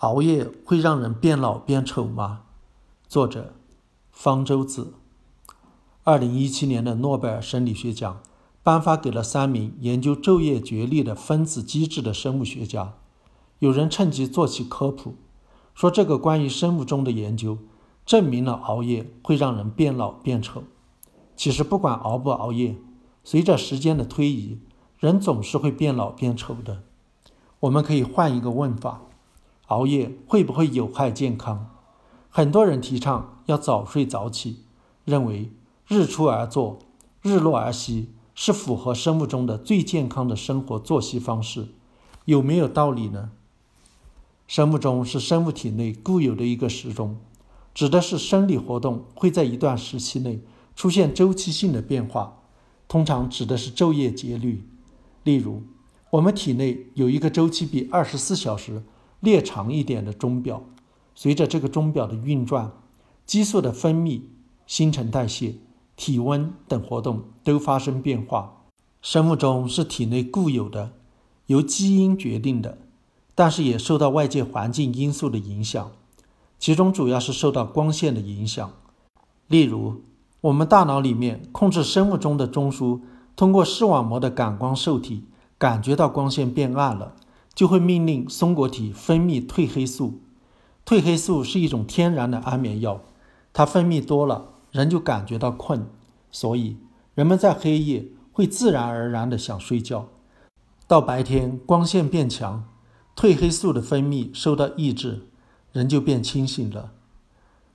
[0.00, 2.42] 熬夜会让人变老变丑吗？
[3.08, 3.54] 作者：
[4.10, 4.92] 方舟子。
[6.04, 8.20] 二零一七年的诺贝尔生理学奖
[8.62, 12.92] 颁发给了三名研究昼夜节律的分子机制的生物学家。
[13.58, 15.14] 有人趁机做起科普，
[15.72, 17.56] 说这个关于生物钟的研究
[18.04, 20.64] 证明了熬夜会让人变老变丑。
[21.34, 22.76] 其实不管熬不熬夜，
[23.24, 24.58] 随着时间的推移，
[24.98, 26.82] 人总是会变老变丑的。
[27.60, 29.00] 我们可以换一个问法。
[29.66, 31.70] 熬夜会不会有害健康？
[32.30, 34.60] 很多人提倡要早睡早起，
[35.04, 35.50] 认为
[35.88, 36.78] 日出而作，
[37.22, 41.68] 日落而息是符合生物钟的最健康的生活作息方式，
[42.26, 43.30] 有没有道理呢？
[44.46, 47.16] 生物钟是生物体内固有的一个时钟，
[47.74, 50.40] 指的是生理活动会在一段时期内
[50.76, 52.42] 出现周期性的变化，
[52.86, 54.68] 通常指的是昼夜节律。
[55.24, 55.64] 例如，
[56.10, 58.84] 我们体内有一个周期比二十四小时。
[59.20, 60.62] 略长一点的钟表，
[61.14, 62.72] 随着这个钟表的运转，
[63.24, 64.20] 激素的分泌、
[64.66, 65.54] 新陈代谢、
[65.96, 68.52] 体温等活动都发生变化。
[69.02, 70.92] 生物钟是体内固有的，
[71.46, 72.78] 由基因决定的，
[73.34, 75.92] 但是也受到外界环境因素的影响，
[76.58, 78.72] 其中主要是受到光线的影响。
[79.46, 80.02] 例如，
[80.40, 83.00] 我们大脑里面控制生物钟的中枢，
[83.36, 85.24] 通过视网膜的感光受体
[85.56, 87.14] 感觉到光线变暗了。
[87.56, 90.20] 就会命令松果体分泌褪黑素。
[90.84, 93.00] 褪黑素是一种天然的安眠药，
[93.52, 95.86] 它分泌多了，人就感觉到困，
[96.30, 96.76] 所以
[97.14, 100.06] 人们在黑夜会自然而然的想睡觉。
[100.86, 102.68] 到白天光线变强，
[103.16, 105.26] 褪黑素的分泌受到抑制，
[105.72, 106.92] 人就变清醒了。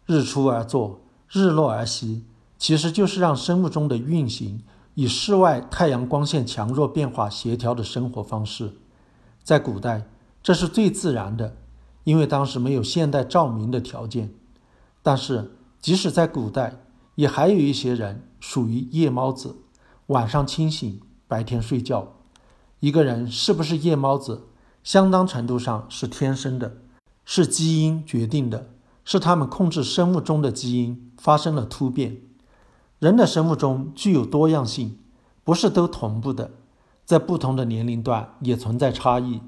[0.06, 2.23] 日出而作，日落而息，
[2.58, 4.62] 其实就是让生物钟的运行
[4.94, 8.73] 与室外太阳光线强弱变化协调的生活方式。
[9.44, 10.08] 在古代，
[10.44, 11.56] 这是最自然的，
[12.03, 14.33] 因为当时没有现代照明的条件。
[15.02, 16.83] 但是，即使在古代，
[17.16, 19.56] 也还有一些人属于夜猫子，
[20.08, 22.14] 晚上清醒，白天睡觉。
[22.80, 24.48] 一个人是不是夜猫子，
[24.83, 26.77] 相当程度上是天生的，
[27.26, 28.70] 是基因决定的，
[29.04, 32.21] 是他们控制生物钟的基因发生了突变。
[32.99, 34.99] 人的生物钟具有多样性，
[35.43, 36.52] 不是都同步的。
[37.06, 39.42] 在不同的年龄段也存在差异，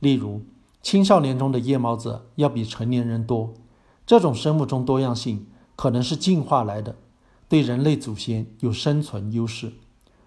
[0.00, 0.42] 例如
[0.82, 3.54] 青少年中的夜猫子要比成年人多，
[4.06, 6.96] 这种生物钟多样性可能是进化来的，
[7.48, 9.72] 对人类祖先有生存优势。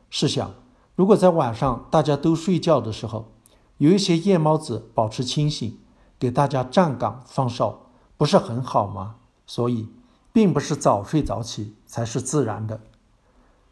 [0.09, 0.51] 试想，
[0.95, 3.31] 如果在晚上大家都睡觉的时候，
[3.77, 5.77] 有一些夜猫子保持清醒，
[6.17, 9.17] 给大家站岗放哨，不是很好吗？
[9.45, 9.87] 所以，
[10.33, 12.81] 并不是早睡早起才是自然的，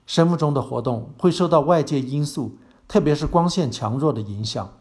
[0.06, 2.58] 生物钟的活动会受到外界因素。
[2.88, 4.74] 特别是光线强弱的影响，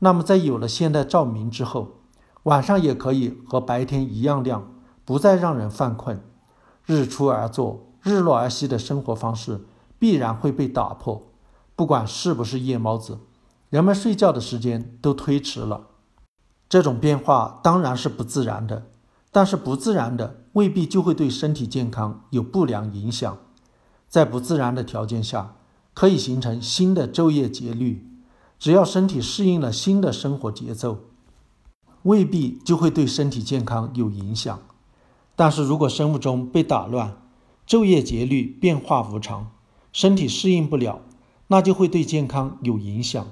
[0.00, 2.00] 那么在有了现代照明之后，
[2.42, 6.22] 晚上也可以和白天一样亮，不再让人犯困。
[6.84, 9.64] 日出而作，日落而息的生活方式
[9.98, 11.30] 必然会被打破。
[11.74, 13.20] 不管是不是夜猫子，
[13.70, 15.86] 人们睡觉的时间都推迟了。
[16.68, 18.86] 这种变化当然是不自然的，
[19.32, 23.38] 但是不自然的未必就会对身体健康有不良影响。
[24.06, 25.56] 在不自然的条件下。
[25.94, 28.04] 可以形成新的昼夜节律，
[28.58, 30.98] 只要身体适应了新的生活节奏，
[32.02, 34.60] 未必就会对身体健康有影响。
[35.36, 37.16] 但是如果生物钟被打乱，
[37.66, 39.50] 昼夜节律变化无常，
[39.92, 41.00] 身体适应不了，
[41.46, 43.26] 那就会对健康有影响。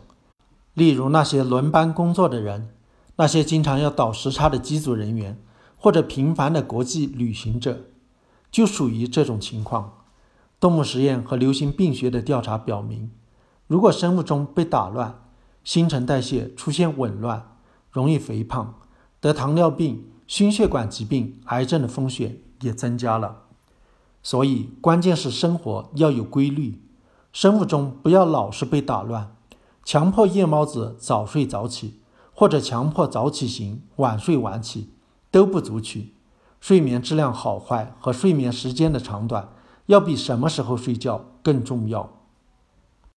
[0.74, 2.70] 例如那些轮班工作的人，
[3.16, 5.38] 那些经常要倒时差的机组人员，
[5.76, 7.86] 或者频繁的国际旅行者，
[8.50, 10.01] 就属于这种情况。
[10.62, 13.10] 动物实验和流行病学的调查表明，
[13.66, 15.20] 如果生物钟被打乱，
[15.64, 17.56] 新陈代谢出现紊乱，
[17.90, 18.76] 容易肥胖，
[19.18, 23.38] 得糖尿病、心血管疾病、癌症的风险也增加了。
[24.22, 26.80] 所以，关键是生活要有规律，
[27.32, 29.34] 生物钟不要老是被打乱，
[29.84, 31.98] 强迫夜猫子早睡早起，
[32.32, 34.90] 或者强迫早起型晚睡晚起，
[35.32, 36.14] 都不足取。
[36.60, 39.48] 睡眠质量好坏和睡眠时间的长短。
[39.86, 42.21] 要比什么时候睡觉更重要。